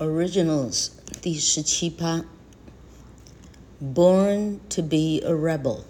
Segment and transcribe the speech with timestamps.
[0.00, 0.88] Originals
[1.20, 2.24] 第十七趴。
[3.82, 5.80] Born to be a rebel。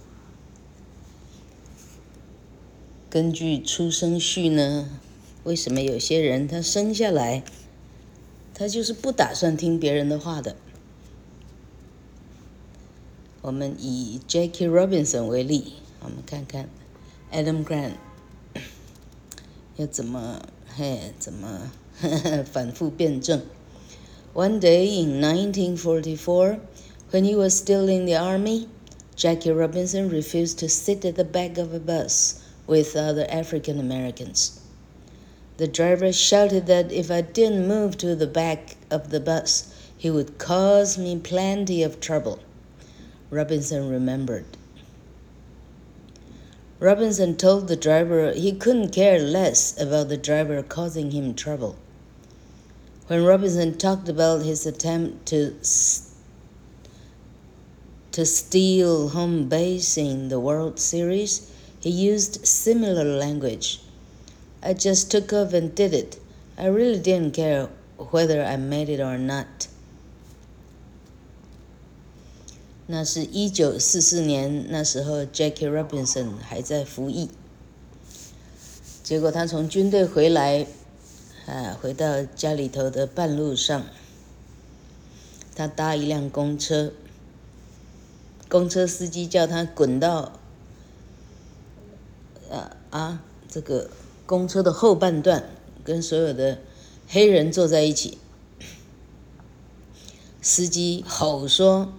[3.09, 4.99] 根据出生序呢，
[5.45, 7.45] 为什么有些人他生下来，
[8.53, 10.57] 他就是不打算听别人的话的？
[13.43, 16.69] 我们以 Jackie Robinson 为例，我们看看
[17.31, 17.93] Adam Grant
[19.77, 21.71] 要怎么嘿怎么
[22.01, 23.41] 呵 呵反复辩证。
[24.33, 26.61] One day in 1944,
[27.11, 28.69] when he was still in the army,
[29.17, 34.61] Jackie Robinson refused to sit at the back of a bus with other African Americans.
[35.57, 40.11] The driver shouted that if I didn't move to the back of the bus, he
[40.11, 42.39] would cause me plenty of trouble.
[43.31, 44.47] Robinson remembered.
[46.79, 51.75] Robinson told the driver he couldn't care less about the driver causing him trouble.
[53.10, 55.54] When Robinson talked about his attempt to
[58.12, 61.52] to steal home base in the World Series,
[61.82, 63.82] he used similar language.
[64.64, 66.18] I just took off and did it.
[66.58, 69.68] I really didn't care whether I made it or not.
[72.88, 77.30] 那是一九四四年，那时候 Jackie Robinson 还在服役。
[79.04, 80.66] 结果他从军队回来，
[81.47, 83.85] 啊，回到家里头的半路上，
[85.55, 86.93] 他搭一辆公车，
[88.49, 90.33] 公车司机叫他滚到，
[92.51, 93.91] 啊啊，这个
[94.27, 95.45] 公车的后半段，
[95.85, 96.59] 跟所有的
[97.09, 98.19] 黑人坐在一起。
[100.41, 101.93] 司机吼说。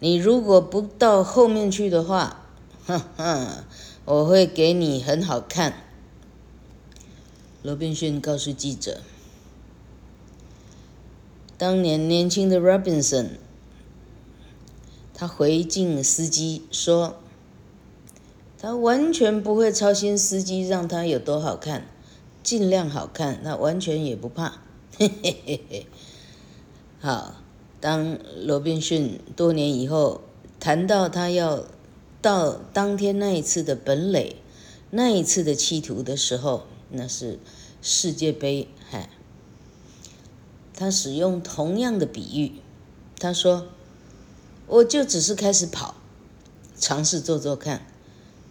[0.00, 2.44] 你如果不到后面去的话，
[2.84, 3.64] 哼哼，
[4.04, 5.83] 我会给你很好看。
[7.64, 9.00] 罗宾逊告诉记者，
[11.56, 13.38] 当年年轻的 Robinson，
[15.14, 17.16] 他回敬司机说，
[18.58, 21.86] 他完全不会操心司机让他有多好看，
[22.42, 24.60] 尽量好看，他完全也不怕。
[24.98, 25.86] 嘿嘿嘿嘿，
[27.00, 27.36] 好。
[27.80, 30.22] 当罗宾逊多年以后
[30.58, 31.64] 谈到他要
[32.22, 34.36] 到当天那一次的本垒，
[34.90, 37.38] 那一次的企图的时候，那是
[37.82, 39.08] 世界杯，嗨，
[40.74, 42.52] 他使用同样的比喻，
[43.18, 43.68] 他说
[44.66, 45.94] ：“我就只是开始跑，
[46.78, 47.86] 尝试做做看，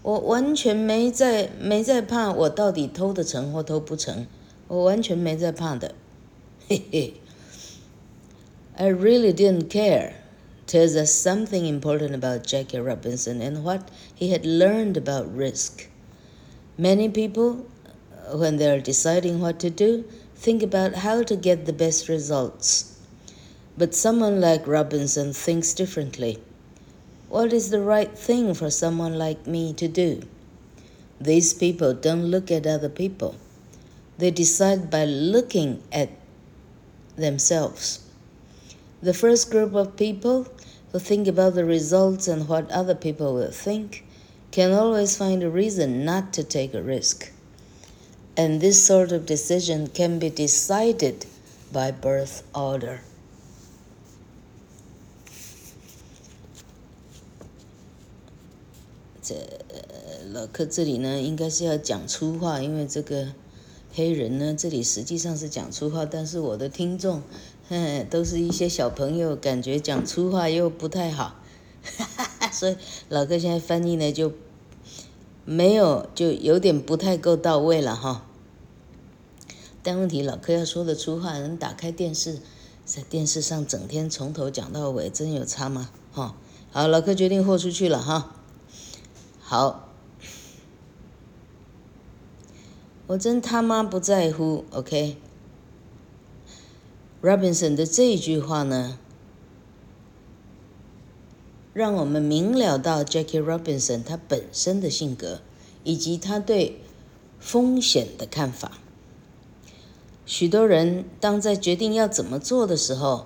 [0.02, 4.28] 我完全没在没在怕，我到底偷得成或偷不成，
[4.68, 5.96] 我完全没在怕的，
[6.68, 7.14] 嘿嘿。”
[8.76, 10.14] I really didn't care
[10.66, 13.82] tells us something important about Jackie Robinson and what
[14.18, 15.88] he had learned about risk.
[16.76, 17.66] Many people,
[18.32, 23.00] when they are deciding what to do, think about how to get the best results.
[23.78, 26.38] But someone like Robinson thinks differently.
[27.30, 30.22] What is the right thing for someone like me to do?
[31.20, 33.36] These people don't look at other people.
[34.18, 36.10] They decide by looking at
[37.16, 38.00] themselves.
[39.02, 40.48] The first group of people
[40.92, 44.06] who think about the results and what other people will think
[44.52, 47.33] can always find a reason not to take a risk.
[48.36, 51.26] And this sort of decision can be decided
[51.72, 53.00] by birth order.
[59.22, 59.36] 这
[60.32, 63.34] 老柯这里呢，应该是要讲粗话，因为这个
[63.94, 67.22] 黑人呢，这里实际上是讲粗话，但是我的听众。
[67.70, 71.40] 嗯， 都是一些小朋友，感觉讲粗话又不太好，
[71.84, 72.76] 哈哈哈，所以
[73.08, 74.34] 老哥现在翻译呢就
[75.46, 78.26] 没有，就有点不太够到位了哈。
[79.82, 82.40] 但问题老哥要说的粗话，能打开电视，
[82.86, 85.90] 在电视上整天从头讲到尾，真有差吗？
[86.14, 86.36] 哈，
[86.72, 88.36] 好，老哥决定豁出去了哈。
[89.42, 89.90] 好，
[93.08, 95.18] 我真他妈不在乎，OK。
[97.22, 98.98] Robinson 的这一句话呢，
[101.74, 105.42] 让我们明了到 Jackie Robinson 他本身的性格，
[105.84, 106.80] 以及他对
[107.40, 108.74] 风险的看法。
[110.26, 113.26] 许多人当在决定要怎么做的时候，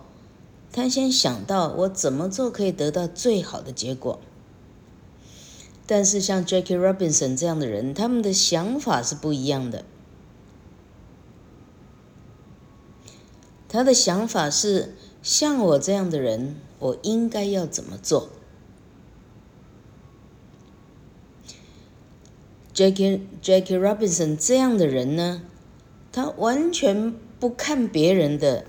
[0.71, 4.19] 他先想到我怎么做可以得到最好的结果。
[5.85, 9.85] 但是像 Jackie Robinson 这样的人，他们的想法是不一样的。
[13.69, 18.29] 他的想法是，像我这样的人，我应该要怎么做
[22.77, 25.41] ？Jackie Jackie Robinson 这样的人呢，
[26.11, 28.65] 他完全不看别人的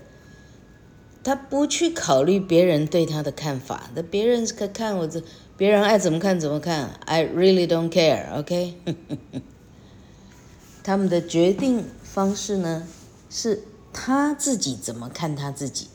[1.23, 5.21] 他不去考虑别人对他的看法，那别人可看我这，
[5.55, 8.73] 别人爱怎么看怎么看，I really don't care，OK？
[10.81, 12.87] 他们的决定方式呢，
[13.29, 13.61] 是
[13.93, 15.87] 他自己怎么看他自己。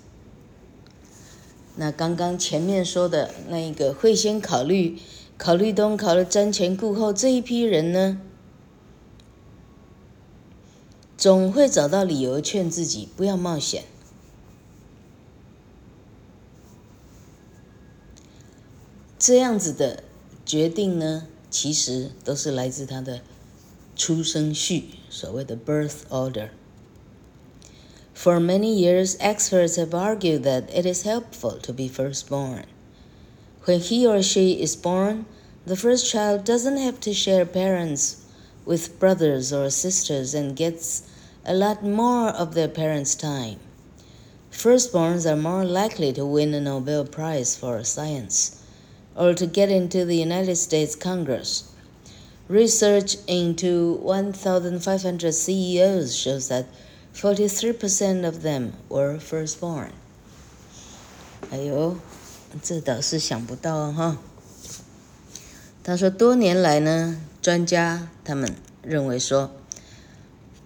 [1.75, 4.97] 那刚刚前面说的那一个会先考虑、
[5.45, 8.19] 考虑东、考虑瞻前顾后这一批人呢，
[11.19, 13.85] 总会找到理由劝自己不要冒险。
[19.19, 20.03] 这样子的
[20.47, 23.21] 决定呢，其实都是来自他的
[23.95, 26.49] 出生序，所谓的 birth order。
[28.15, 32.65] For many years, experts have argued that it is helpful to be firstborn.
[33.67, 35.27] When he or she is born,
[35.66, 38.26] the first child doesn't have to share parents
[38.66, 41.04] with brothers or sisters and gets
[41.46, 43.60] a lot more of their parents' time.
[44.52, 48.64] Firstborns are more likely to win a Nobel Prize for science
[49.16, 51.72] or to get into the United States Congress.
[52.48, 56.66] Research into 1,500 CEOs shows that
[57.14, 59.94] 43% of them were firstborn。
[61.52, 61.98] 哎呦，
[62.62, 64.18] 这倒是想不到哈。
[65.87, 69.53] 他说，多年来呢，专家他们认为说，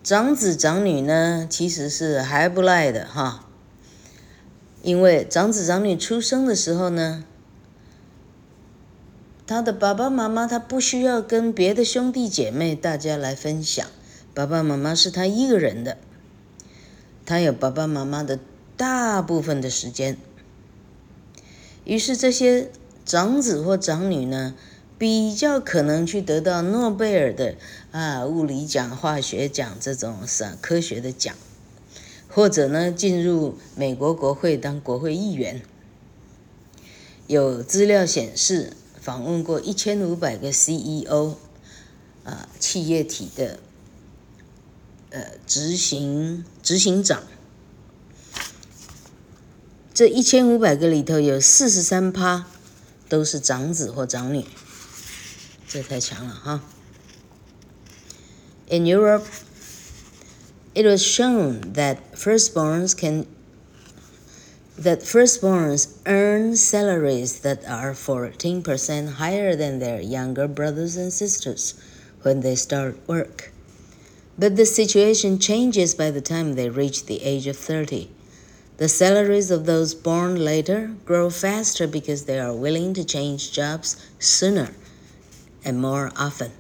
[0.05, 3.45] 长子长女呢其实是还不赖的哈。
[4.81, 7.25] 因为长子长女出生的时候呢，
[9.45, 13.85] 他的爸爸妈妈他不需要跟别的兄弟姐妹大家来分享，
[14.33, 15.99] 爸爸妈妈是他一个人的。
[17.27, 18.39] 他有爸爸妈妈的
[18.77, 20.17] 大部分的时间，
[21.85, 22.71] 于是这些
[23.05, 24.55] 长子或长女呢，
[24.99, 27.55] 比较可能去得到诺贝尔的
[27.93, 31.35] 啊物理奖、化学奖这种是科学的奖，
[32.29, 35.63] 或者呢进入美国国会当国会议员。
[37.29, 41.37] 有资料显示，访问过一千五百个 CEO
[42.25, 43.61] 啊企业体的。
[45.11, 47.23] 呃，执行执行长，
[49.95, 52.45] 这一千五百个里头有四十三趴
[53.09, 54.45] 都是长子或长女，
[55.68, 56.62] 这太强了哈。
[58.70, 59.26] In Europe,
[60.76, 63.26] it was shown that firstborns can
[64.78, 71.76] that firstborns earn salaries that are fourteen percent higher than their younger brothers and sisters
[72.24, 73.52] when they start work.
[74.38, 78.10] But the situation changes by the time they reach the age of 30.
[78.78, 83.98] The salaries of those born later grow faster because they are willing to change jobs
[84.18, 84.70] sooner
[85.68, 86.52] and more often.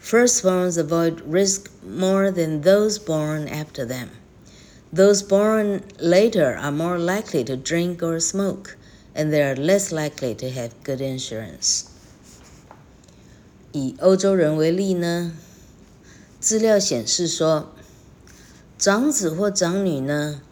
[0.00, 4.10] Firstborns avoid risk more than those born after them.
[4.92, 8.76] Those born later are more likely to drink or smoke,
[9.14, 11.84] and they are less likely to have good insurance.
[13.72, 15.32] 以欧洲人为例呢？
[16.40, 17.72] 资料显示说，
[18.76, 20.42] 长子或长女呢，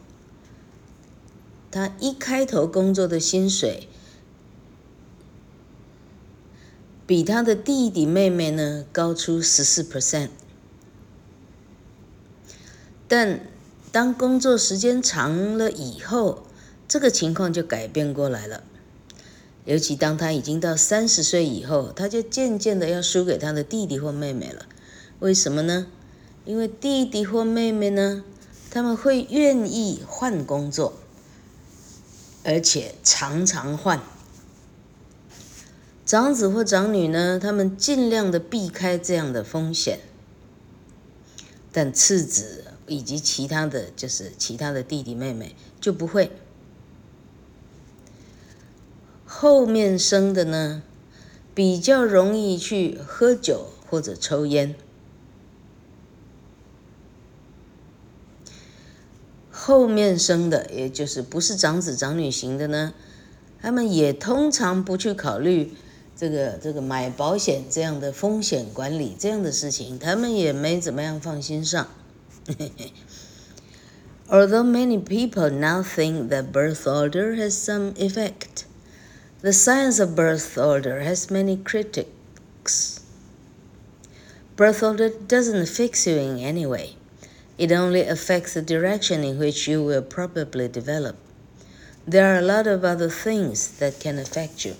[1.70, 3.88] 他一开头工作的薪水
[7.07, 10.29] 比他的弟弟妹妹呢高出十四 percent，
[13.07, 13.41] 但
[13.91, 16.43] 当工作时间长了以后，
[16.87, 18.63] 这个情况就改变过来了。
[19.65, 24.65] 尤其当他已经到三十岁以后，他就渐渐的要输给他的弟弟或妹妹了。
[25.19, 25.87] 为什么呢？
[26.43, 28.23] 因为弟弟或妹妹呢，
[28.69, 30.93] 他们会愿意换工作，
[32.43, 34.01] 而且常常换。
[36.05, 39.99] 长子或长女呢，他们尽量的避开这样的风险，
[41.71, 46.31] 但次子以及其他的就是其他的弟弟妹妹就不会。
[49.25, 50.83] 后面生的呢，
[51.55, 54.75] 比较容易去喝酒或者抽烟。
[59.51, 62.93] 后面生的，也就是不是长子长女型的呢，
[63.59, 65.73] 他们也通常不去考虑
[66.16, 71.88] 这个这个买保险这样的风险管理这样的事情，他们也没怎么样放心上。
[74.28, 78.64] Although many people now think that birth order has some effect,
[79.40, 83.00] the science of birth order has many critics.
[84.56, 86.96] Birth order doesn't fix you in any way.
[87.56, 91.16] It only affects the direction in which you will probably develop.
[92.06, 94.76] There are a lot of other things that can affect you.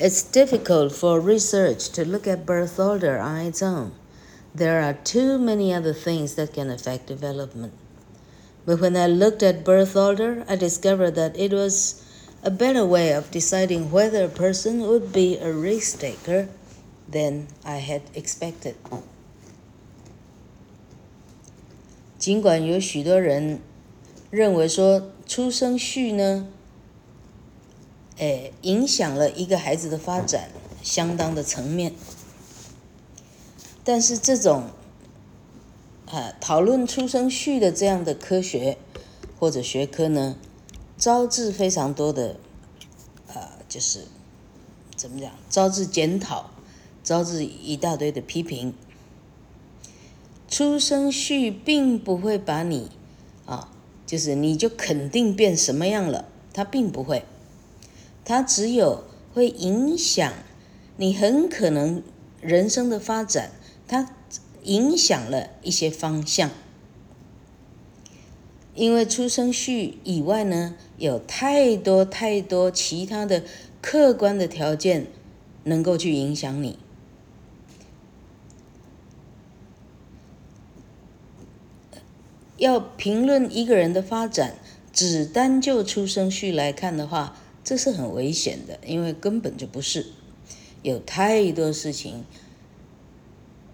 [0.00, 3.92] It's difficult for research to look at birth order on its own.
[4.54, 7.72] There are too many other things that can affect development.
[8.66, 12.02] But when I looked at birth order, I discovered that it was
[12.42, 16.48] a better way of deciding whether a person would be a risk taker
[17.08, 18.76] than I had expected.
[22.18, 23.60] 尽管有许多人
[24.30, 26.46] 认为说出生序呢，
[28.21, 30.51] 诶，影响了一个孩子的发展
[30.83, 31.93] 相当的层面，
[33.83, 34.69] 但是这种。
[36.05, 38.77] 啊，讨论出生序的这样的科学
[39.39, 40.35] 或者学科呢，
[40.97, 42.35] 招致非常多的，
[43.27, 44.01] 呃，就是
[44.97, 46.51] 怎么讲，招致检讨，
[47.01, 48.73] 招致一大堆的批评。
[50.49, 52.91] 出生序并不会把你，
[53.45, 53.71] 啊，
[54.05, 57.23] 就是你就肯定变什么样了，它并不会，
[58.23, 60.33] 它只有会影响
[60.97, 62.03] 你很可能
[62.41, 63.51] 人生的发展，
[63.87, 64.09] 它。
[64.63, 66.51] 影响了一些方向，
[68.75, 73.43] 因为出生序以外呢，有太多太多其他的
[73.81, 75.07] 客观的条件
[75.63, 76.77] 能够去影响你。
[82.57, 84.57] 要评论一个人的发展，
[84.93, 90.07] 只单就出生序来看的话，这是很危险的，因为根本就不是，
[90.81, 92.25] 有太多事情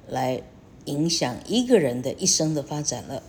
[0.08, 0.44] 来。
[0.88, 3.22] 影响一个人的一生的发展了。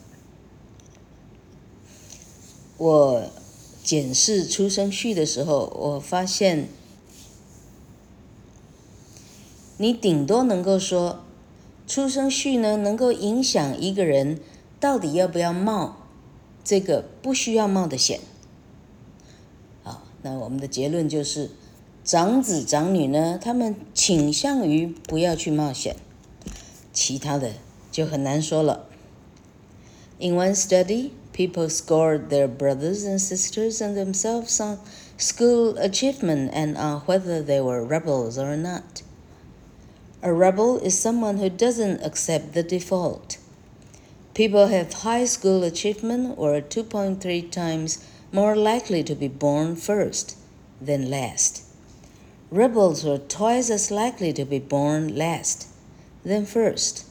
[2.77, 3.31] 我
[3.83, 6.69] 检视出生序的时候，我发现，
[9.79, 11.25] 你顶多能够说，
[11.89, 14.41] 出生序呢能够影响一个人
[14.79, 15.97] 到底要不要冒
[16.63, 18.21] 这个不需要冒的险。
[20.28, 21.52] 好，那我们的结论就是，
[22.04, 25.96] 长子长女呢，他们倾向于不要去冒险。
[26.92, 27.54] 其他的
[27.92, 28.88] 就很难说了。
[30.20, 34.78] In one study, people scored their brothers and sisters and themselves on
[35.18, 39.02] school achievement and on whether they were rebels or not.
[40.22, 43.38] A rebel is someone who doesn't accept the default.
[44.34, 48.00] People have high school achievement or 2.3 times
[48.33, 50.37] more likely to be born first
[50.81, 51.63] than last.
[52.51, 55.69] Rebels were twice as likely to be born last.
[56.25, 57.07] than first,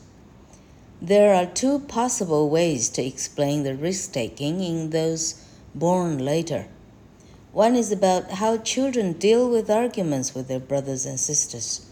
[1.02, 5.44] there are two possible ways to explain the risk taking in those
[5.74, 6.68] born later.
[7.52, 11.88] One is about how children deal with arguments with their brothers and sisters.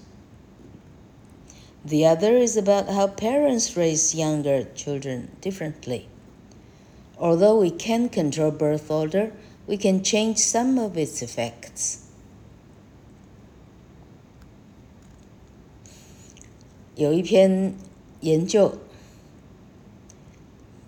[1.84, 6.10] The other is about how parents raise younger children differently.
[7.18, 9.32] Although we can control birth order,
[9.68, 12.00] we can change some of its effects.
[16.96, 17.76] 有一篇
[18.22, 18.78] 研究，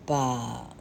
[0.06, 0.76] 把，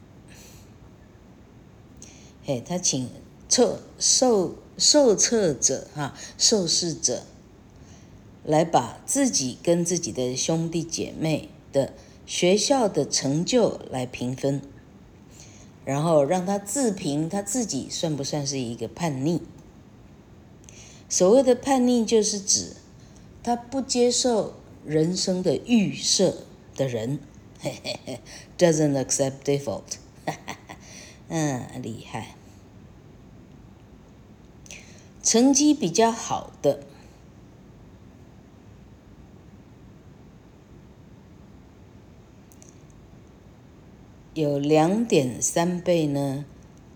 [2.45, 3.09] 嘿，他请
[3.49, 7.23] 测受受测者哈受试者，
[8.45, 11.93] 来把自己跟自己的兄弟姐妹的
[12.25, 14.61] 学校的成就来评分，
[15.87, 19.41] 然后让他自评他自己算不算是一个叛逆。
[21.07, 22.75] 所谓的叛逆，就是指
[23.41, 24.53] 他不接受。
[24.85, 26.43] 人生的预设
[26.77, 27.19] 的人，
[27.59, 28.21] 嘿嘿嘿
[28.57, 30.77] ，doesn't accept default，哈哈哈，
[31.27, 32.37] 嗯，厉害。
[35.21, 36.83] 成绩比较好的，
[44.37, 46.45] 有两点三倍呢，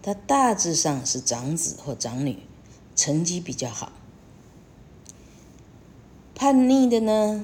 [0.03, 2.37] 他大致上是长子或长女，
[2.95, 3.91] 成绩比较好。
[6.35, 7.43] 叛逆的呢？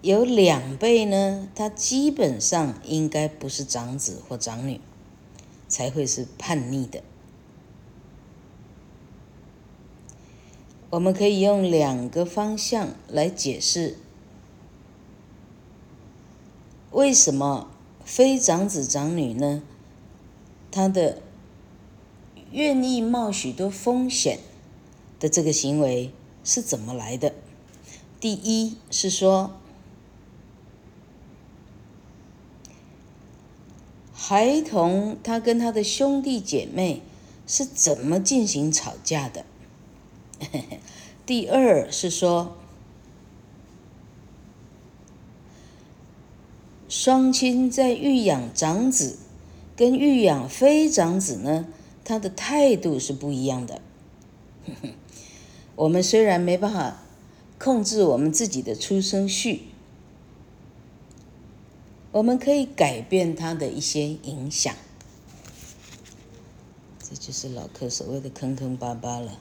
[0.00, 4.80] 有两倍呢，他基本上应该不是长子或长女，
[5.66, 7.02] 才会是叛逆的。
[10.90, 13.96] 我们可以用两个方向来解释，
[16.92, 17.70] 为什么
[18.04, 19.62] 非长子长女呢？
[20.70, 21.22] 他的
[22.52, 24.38] 愿意冒许多风险
[25.18, 26.12] 的这个行为
[26.44, 27.34] 是怎么来的？
[28.20, 29.52] 第一是说。
[34.12, 37.02] 孩童他跟他的兄弟姐妹
[37.48, 39.44] 是怎么进行吵架的？
[41.26, 42.56] 第二是说，
[46.90, 49.16] 双亲在育养长子
[49.76, 51.68] 跟育养非长子呢，
[52.04, 53.80] 他的态度是不一样的。
[55.76, 57.00] 我们虽然没办法
[57.60, 59.66] 控制我们自己的出生序。
[62.10, 64.74] 我们可以改变他的一些影响。
[66.98, 69.38] 这就是老客所谓的坑坑巴巴了。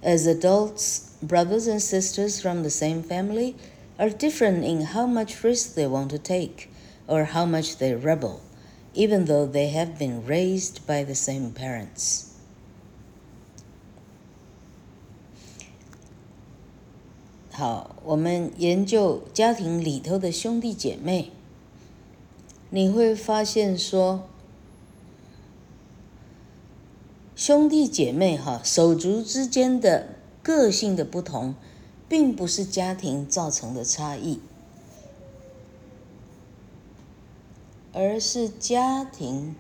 [0.03, 3.55] As adults, brothers and sisters from the same family
[3.99, 6.71] are different in how much risk they want to take
[7.07, 8.41] or how much they rebel,
[8.95, 12.35] even though they have been raised by the same parents.
[27.39, 30.09] 兄弟姐妹哈，手足之间的
[30.43, 31.55] 个性的不同，
[32.09, 34.41] 并不是家庭造成的差异，
[37.93, 39.55] 而是家庭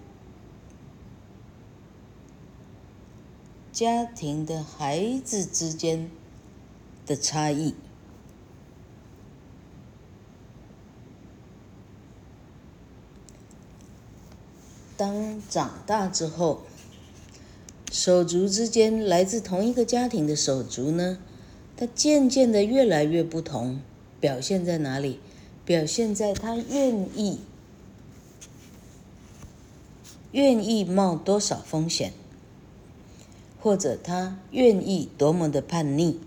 [3.70, 6.10] 家庭的孩子之间
[7.06, 7.76] 的差异。
[14.96, 16.62] 当长大之后。
[17.90, 21.18] 手足之间来自同一个家庭的手足呢，
[21.76, 23.80] 他渐渐的越来越不同，
[24.20, 25.20] 表现在哪里？
[25.64, 27.40] 表现在他愿意
[30.32, 32.12] 愿意冒多少风险，
[33.60, 36.18] 或者他愿意多么的叛逆，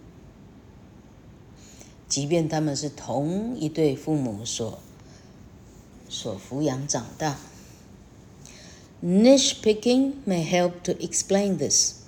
[2.08, 4.80] 即便他们是同一对父母所
[6.08, 7.40] 所抚养长大。
[9.04, 12.06] Niche picking may help to explain this.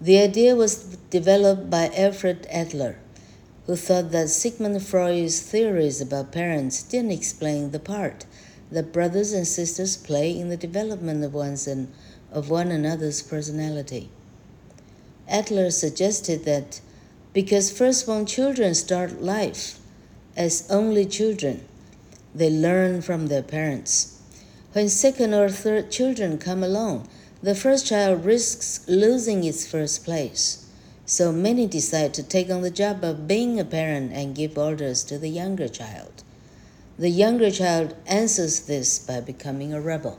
[0.00, 2.96] The idea was developed by Alfred Adler,
[3.66, 8.24] who thought that Sigmund Freud's theories about parents didn't explain the part
[8.70, 11.92] that brothers and sisters play in the development of one's and
[12.32, 14.08] of one another's personality.
[15.28, 16.80] Adler suggested that
[17.34, 19.78] because firstborn children start life
[20.38, 21.68] as only children,
[22.34, 24.13] they learn from their parents.
[24.74, 27.06] When second or third children come along,
[27.40, 30.66] the first child risks losing its first place.
[31.06, 35.04] So many decide to take on the job of being a parent and give orders
[35.04, 36.24] to the younger child.
[36.98, 40.18] The younger child answers this by becoming a rebel.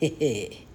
[0.00, 0.66] 嘿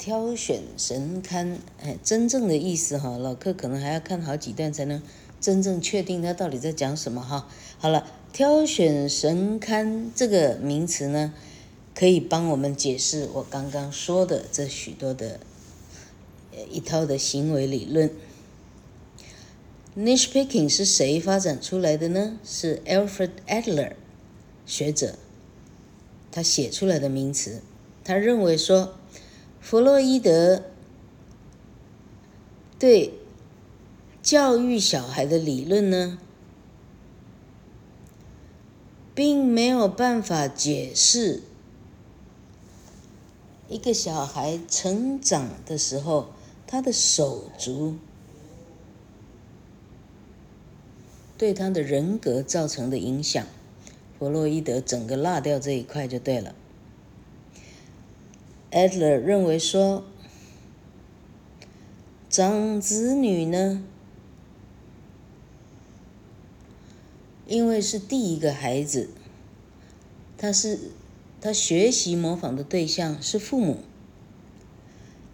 [0.00, 5.02] 挑选神龛，哎，真正的意思哈，老客可能还要看好几段才能
[5.42, 7.46] 真正确定他到底在讲什么哈。
[7.76, 11.34] 好了，挑选神龛这个名词呢，
[11.94, 15.38] 可以帮我们解释我刚刚说的这许多的
[16.70, 18.10] 一套的行为理论。
[19.94, 22.38] Niche picking 是谁发展出来的呢？
[22.42, 23.92] 是 Alfred Adler
[24.64, 25.16] 学者，
[26.32, 27.60] 他写出来的名词，
[28.02, 28.94] 他认为说。
[29.60, 30.64] 弗洛伊德
[32.78, 33.14] 对
[34.22, 36.18] 教育小孩的理论呢，
[39.14, 41.42] 并没有办法解释
[43.68, 46.30] 一个小孩成长的时候，
[46.66, 47.96] 他的手足
[51.38, 53.46] 对他的人格造成的影响。
[54.18, 56.54] 弗洛伊德整个落掉这一块就对了。
[58.70, 60.04] Adler 认为说，
[62.28, 63.82] 长子女呢，
[67.46, 69.10] 因为是第一个孩子，
[70.38, 70.78] 他是
[71.40, 73.78] 他学习模仿的对象是父母。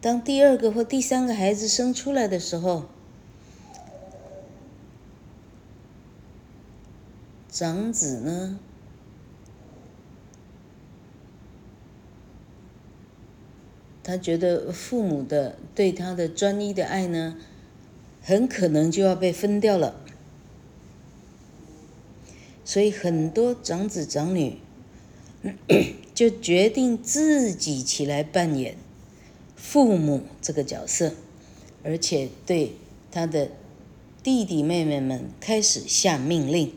[0.00, 2.86] 当第二个或第三个孩子生出来的时候，
[7.50, 8.58] 长子呢，
[14.06, 17.36] 他觉得父母的对他的专一的爱呢，
[18.22, 19.96] 很可能就要被分掉了，
[22.64, 24.58] 所以很多长子长女
[26.14, 28.76] 就决定自己起来扮演
[29.56, 31.14] 父母这个角色，
[31.82, 32.76] 而且对
[33.10, 33.50] 他的
[34.22, 36.72] 弟弟妹妹们开始下命令。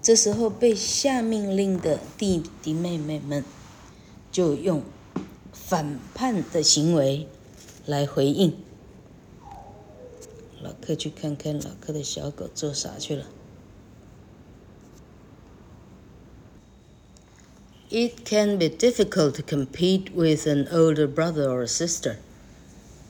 [0.00, 3.42] 这时候被下命令的弟弟妹妹们
[4.33, 4.83] 就用
[5.51, 7.27] 反叛的行为
[7.85, 8.55] 来回应。
[10.61, 13.25] 老克去看看老克的小狗做啥去了。
[17.91, 22.17] It can be difficult to compete with an older brother or sister,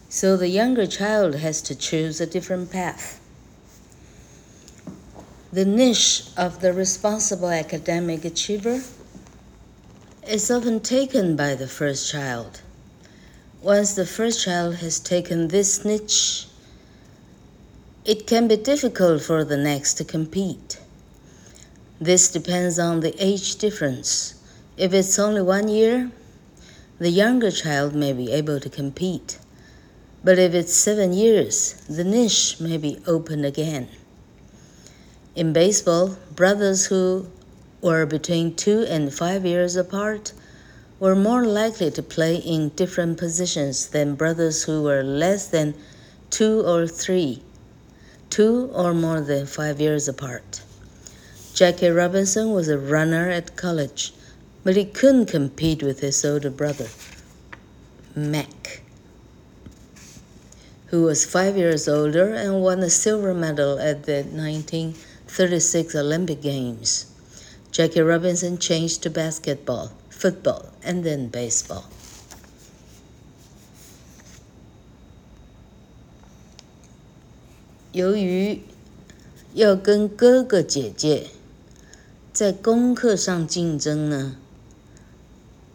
[0.10, 3.20] so the younger child has to choose a different path.
[5.52, 8.82] The niche of the responsible academic achiever
[10.29, 12.63] is often taken by the first child.
[13.63, 16.47] Once the first child has taken this niche,
[18.05, 20.79] it can be difficult for the next to compete.
[22.01, 24.35] This depends on the age difference.
[24.77, 26.11] If it's only one year,
[26.99, 29.39] the younger child may be able to compete.
[30.23, 33.89] But if it's seven years, the niche may be opened again.
[35.35, 37.27] In baseball, brothers who
[37.85, 40.33] were between two and five years apart
[40.99, 45.75] were more likely to play in different positions than brothers who were less than
[46.31, 47.43] two or three,
[48.31, 50.63] two or more than five years apart.
[51.53, 54.15] Jackie Robinson was a runner at college,
[54.65, 56.89] but he couldn't compete with his older brother,
[58.17, 58.81] Mac,
[60.87, 67.14] who was five years older and won a silver medal at the 1936 Olympic Games.
[67.75, 71.83] Jackie Robinson changed to basketball, football, and then baseball.
[77.91, 78.61] 由于
[79.55, 81.31] 要跟哥哥姐姐
[82.33, 84.37] 在功课上竞争呢，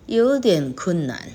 [0.06, 1.34] 有点困难，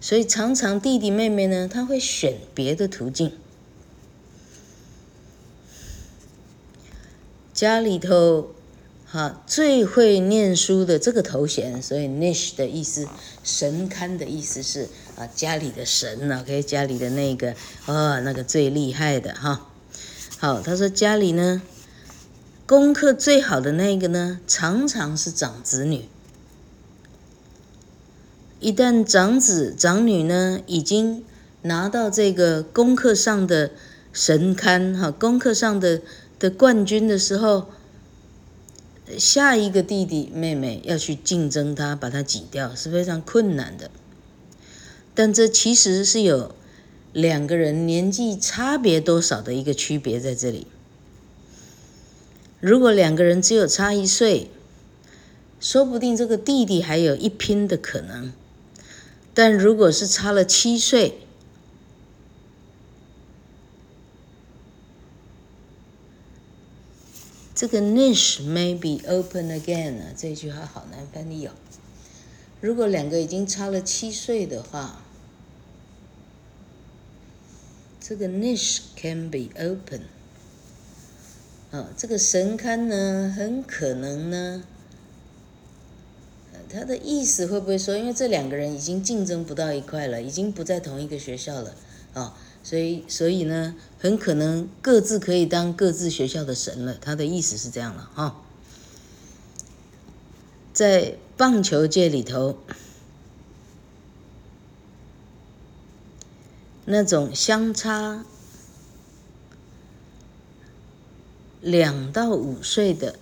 [0.00, 3.32] 所以常常弟弟妹妹呢，他会选别的途径。
[7.52, 8.53] 家里头，
[9.14, 13.06] 哈最会念书的这个头衔，所以 nish 的意思，
[13.44, 17.54] 神龛的意思是啊家里的神呢，OK 家里的那个
[17.86, 19.68] 哦那个最厉害的哈。
[20.40, 21.62] 好，他说家里呢，
[22.66, 26.08] 功课最好的那个呢，常常是长子女。
[28.58, 31.22] 一旦长子长女呢，已经
[31.62, 33.70] 拿到这个功课上的
[34.12, 36.02] 神龛哈，功课上的。
[36.40, 37.68] 的冠军的时候，
[39.18, 43.90] 下一个弟弟妹妹要去竞争他，把他挤掉是非常困难的。
[45.14, 46.54] 但这其实是有
[47.12, 50.66] 两个人年纪差别多少的一个区别在这里。
[52.60, 54.50] 如果两个人只有差一岁，
[55.60, 58.32] 说不定这个弟弟还有一拼的可能。
[59.34, 61.18] 但如果是差了七岁，
[67.64, 71.52] 这个 niche may be open again 啊，这句话好难翻译哦。
[72.60, 75.02] 如果两个已经差了七岁的话，
[77.98, 80.02] 这个 niche can be open。
[81.70, 84.64] 啊，这个神龛呢，很可能呢，
[86.68, 91.74] 他的意思会不会说，因为这两个人已经竞争不到一块了，已经不在同一个学校了
[92.12, 92.36] 啊？
[92.64, 96.94] 所以，所以呢，很可能各自可以当各自学校的神了。
[96.94, 98.40] 他的意思是这样了哈。
[100.72, 102.56] 在棒球界里头，
[106.86, 108.24] 那种相差
[111.60, 113.18] 两到五岁的，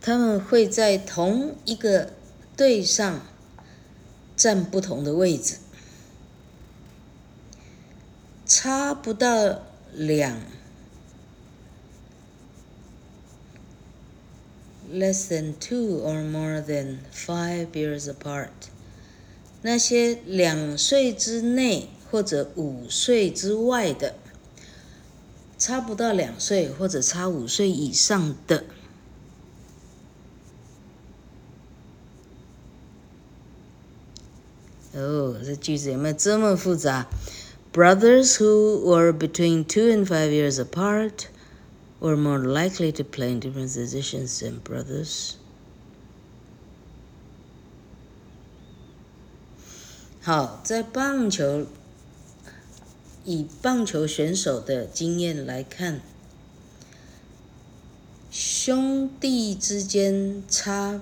[0.00, 2.12] 他们会在同一个
[2.56, 3.20] 队上。
[4.36, 5.56] 占不同的位置，
[8.44, 10.40] 差不到两
[14.92, 18.48] ，less than two or more than five years apart。
[19.62, 24.16] 那些两岁之内或者五岁之外的，
[25.56, 28.64] 差不到两岁或者差五岁以上的。
[34.93, 37.07] 哦，这句子有没有这么复杂？
[37.71, 41.27] Brothers who were between two and five years apart
[41.99, 45.33] were more likely to play in different positions than brothers。
[50.21, 51.67] 好，在棒球，
[53.23, 56.01] 以棒球选手的经验来看，
[58.31, 60.99] 兄弟之间差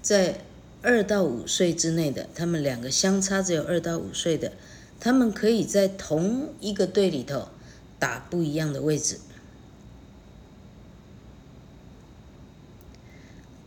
[0.00, 0.44] 在。
[0.81, 4.53] 二到五岁之内的，他们两个相差只有二到五岁的，
[4.99, 7.49] 他们可以在同一个队里头
[7.97, 9.19] 打不一样的位置。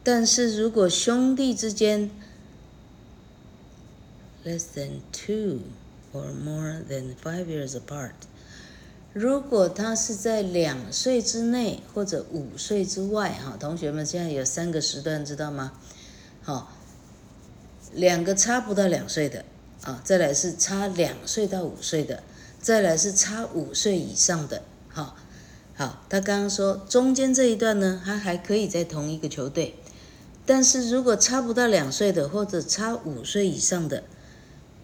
[0.05, 2.11] 但是如果兄弟之间
[4.45, 5.61] less than two
[6.13, 8.13] or more than five years apart，
[9.13, 15.73] 如果他是在两岁之内或者五岁之外，哈，同学们现在有三个时段，知道吗？
[16.43, 16.73] 好，
[17.95, 19.45] 两个差不到两岁的，
[19.83, 22.23] 啊，再来是差两岁到五岁的，
[22.61, 25.17] 再来是差五岁以上的，好，
[25.75, 29.75] 好，他刚刚说中间这一段呢，他还可以在同一个球队。
[30.45, 34.03] 但是如果差不到两岁的，或者差五岁以上的，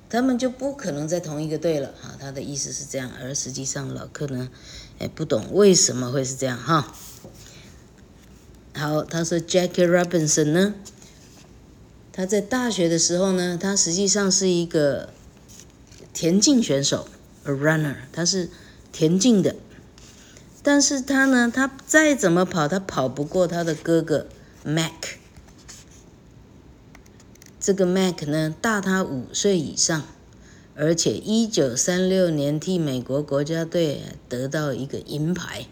[0.08, 1.92] 他们就不可能在同一个队了。
[2.00, 4.48] 哈，他的意思是这样，而实际上老克呢，
[5.00, 6.94] 哎，不懂为什么会是这样哈。
[8.74, 10.74] 好，他说 Jackie Robinson 呢，
[12.18, 15.10] 他在大学的时候呢，他实际上是一个
[16.12, 17.06] 田径选手
[17.44, 18.50] ，a runner，他是
[18.90, 19.54] 田径的。
[20.64, 24.26] 但是他呢，他再怎么跑，他跑不过他的哥哥
[24.64, 24.90] Mac。
[27.60, 30.02] 这个 Mac 呢，大他五岁以上，
[30.74, 35.66] 而且一九三六年替美国国家队得到一个银牌，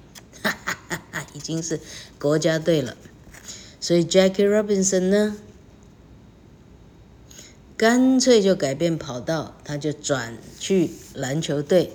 [0.44, 1.80] 哈哈哈哈，已经是
[2.20, 2.96] 国家队了。
[3.80, 5.36] 所以 Jackie Robinson 呢，
[7.76, 11.92] 干脆就改变跑道，他就转去篮球队，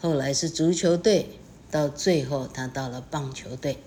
[0.00, 1.38] 后来是足球队，
[1.70, 3.78] 到最后他到了棒球队。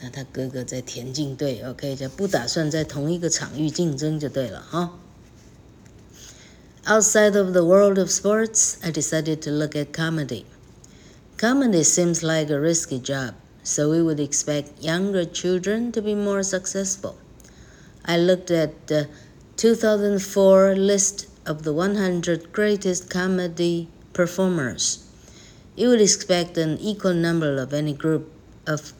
[0.00, 4.98] 那他哥哥在田径队，OK，就不打算在同一个场域竞争就对了哈。
[6.86, 10.44] Outside of the world of sports, I decided to look at comedy.
[11.38, 16.42] Comedy seems like a risky job, so we would expect younger children to be more
[16.42, 17.14] successful.
[18.02, 19.08] I looked at the
[19.56, 25.06] 2004 list of the 100 greatest comedy performers.
[25.76, 28.32] You would expect an equal number of any group
[28.66, 28.92] of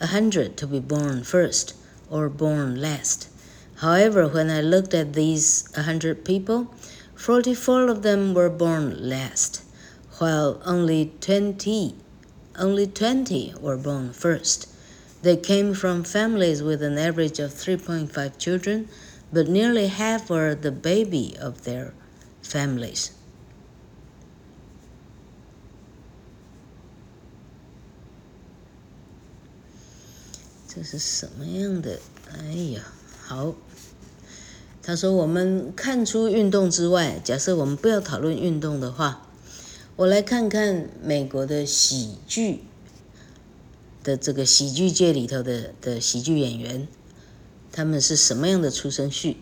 [0.00, 1.74] a hundred to be born first
[2.10, 3.28] or born last.
[3.76, 6.74] However, when I looked at these a hundred people,
[7.14, 9.62] 44 of them were born last,
[10.18, 11.94] while only 20,
[12.58, 14.66] only 20 were born first.
[15.22, 18.88] They came from families with an average of 3.5 children,
[19.32, 21.92] but nearly half were the baby of their
[22.42, 23.08] families.
[30.66, 31.98] 这是什么样的？
[32.32, 32.82] 哎呀，
[33.24, 33.54] 好。
[34.82, 39.28] 他说：“我们看出运动之外，假设我们不要讨论运动的话，
[39.94, 42.62] 我来看看美国的喜剧
[44.02, 46.88] 的这个喜剧界里头的的喜剧演员，
[47.72, 49.38] 他们是什么样的出生序？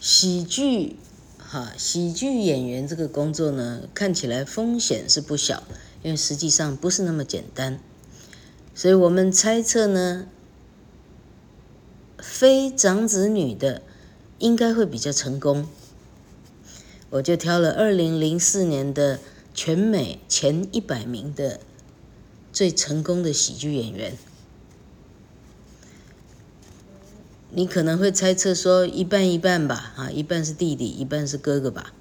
[0.00, 0.96] 喜剧，
[1.38, 5.62] 哈，喜剧演员这个工作呢，看起来风险是不小。”
[6.02, 7.80] 因为实际上不是那么简单，
[8.76, 10.28] 所以我们猜测呢，
[12.18, 13.82] 非长子女的
[14.38, 15.66] 应该会比较成功。
[17.10, 19.18] 我就挑了二零零四年的
[19.52, 21.58] 全美前一百名的
[22.56, 24.16] 最成功的喜剧演员。
[27.50, 31.92] 你可能会猜测说一半一半吧，啊，一半是弟弟，一半是哥哥吧。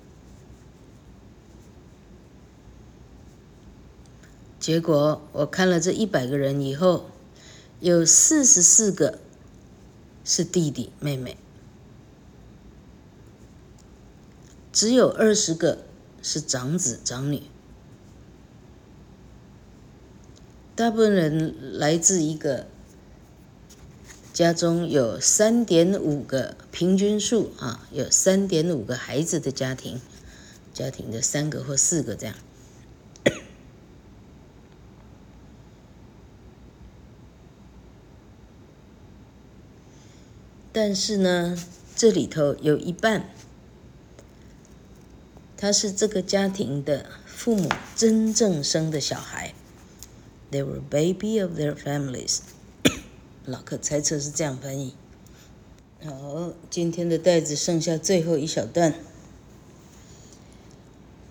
[4.58, 7.10] 结果我看了这一百个人以后，
[7.82, 9.20] 有四十四个
[10.24, 11.36] 是弟弟妹妹，
[14.72, 15.80] 只有二十个
[16.22, 17.44] 是长子长女。
[20.76, 22.68] 大部分人来自一个
[24.34, 30.02] 家中有三点五个平均数啊，有三点五个孩子的家庭，
[30.74, 32.36] 家庭的三个或四个这样。
[40.74, 41.58] 但是呢，
[41.96, 43.30] 这里头有一半，
[45.56, 49.55] 他是这个家庭的父母真正生的小孩
[50.51, 52.41] ，They were baby of their families。
[53.45, 54.95] 老克猜测是这样翻译。
[56.05, 58.95] 好，今天的带子剩下最后一小段。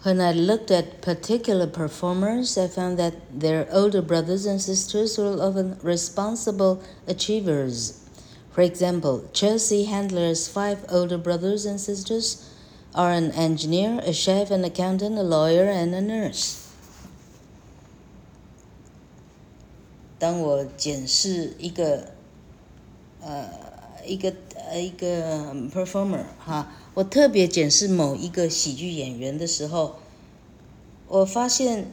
[0.04, 5.36] When I looked at particular performers, I found that their older brothers and sisters were
[5.38, 7.96] often responsible achievers.
[8.54, 12.38] For example, Chelsea Handler's five older brothers and sisters
[12.96, 16.63] are an engineer, a chef, an accountant, a lawyer, and a nurse.
[20.25, 22.03] 当我检视一个，
[23.21, 23.47] 呃，
[24.07, 29.97] 一个呃一个 performer 哈，我特别检视某一个喜剧演员的时候，
[31.09, 31.91] 我发现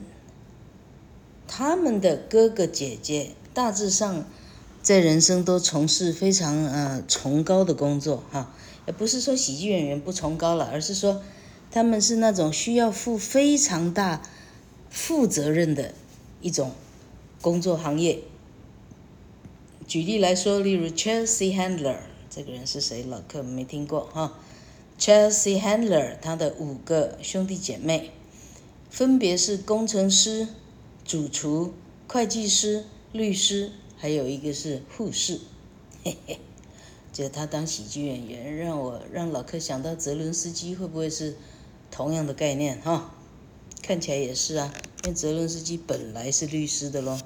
[1.46, 4.24] 他们的哥哥姐姐大致上
[4.82, 8.54] 在人生都从事非常呃崇高的工作哈，
[8.88, 11.22] 也不是说喜剧演员不崇高了，而是说
[11.70, 14.22] 他们是那种需要负非常大
[14.89, 15.94] 负责任的
[16.39, 16.72] 一种。
[17.41, 18.19] 工作行业，
[19.88, 21.97] 举例来说，例如 Chelsea Handler
[22.30, 23.04] 这个人是谁？
[23.04, 24.38] 老客没听过哈。
[24.99, 28.12] Chelsea Handler 他的五个兄弟姐妹，
[28.91, 30.47] 分别是工程师、
[31.04, 31.73] 主厨、
[32.08, 35.39] 会计师、律师，还有一个是护士。
[36.04, 36.39] 嘿嘿，
[37.12, 41.36] 就他当喜剧演员，让我让老客想到泽伦斯基会不会是
[41.89, 43.15] 同样的概念哈？
[43.82, 44.71] 看起来也是啊。
[45.05, 47.19] 因为泽伦斯基本来是律师的咯，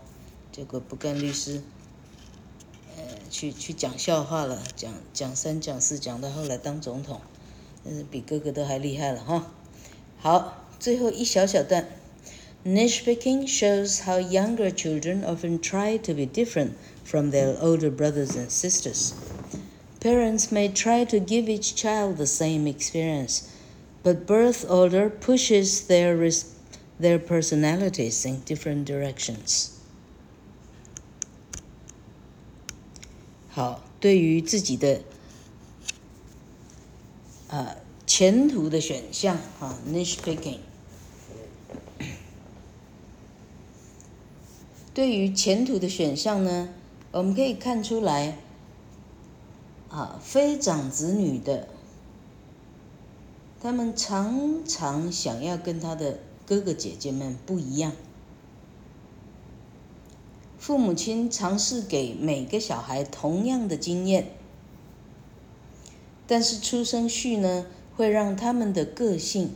[0.52, 1.62] 结果不干律师，
[2.96, 7.20] 呃，去去讲笑话了，讲讲三讲四，讲到后来当总统，
[7.84, 9.50] 嗯，比哥哥都还厉害了哈。
[10.18, 11.88] 好，最后一小小段，
[12.64, 16.72] Nitpicking shows how younger children often try to be different
[17.04, 19.12] from their older brothers and sisters.
[20.00, 23.44] Parents may try to give each child the same experience,
[24.02, 26.14] but birth order pushes their
[26.97, 29.71] Their personalities in different directions。
[33.49, 35.01] 好，对于自己的
[37.49, 37.75] 啊
[38.07, 40.59] 前途的选项啊，niche picking。
[44.93, 46.69] 对于前途的选项呢，
[47.11, 48.37] 我们可以看出来
[49.89, 51.67] 啊，非长子女的，
[53.61, 56.19] 他们常常想要跟他的。
[56.45, 57.91] 哥哥姐姐们不一样，
[60.59, 64.31] 父母亲尝试给每个小孩同样的经验，
[66.27, 69.51] 但是出生序呢，会让他们的个性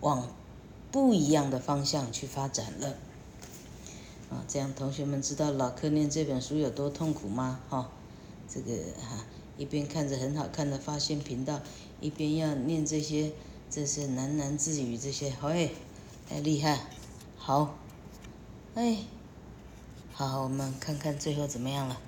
[0.00, 0.28] 往
[0.90, 2.96] 不一样的方向去发展了。
[4.30, 7.60] 啊，这样同学们知道老柯念这本书有多痛苦吗？
[7.68, 7.90] 哈，
[8.48, 9.24] 这个哈，
[9.56, 11.60] 一边看着很好看的发现频道，
[12.00, 13.32] 一边要念这些
[13.70, 15.30] 这些喃喃自语这些，
[16.32, 16.40] 哎。
[16.40, 16.80] 厉害，
[17.36, 17.76] 好，
[18.74, 18.96] 哎，
[20.12, 22.00] 好，我们看看最后怎么样了。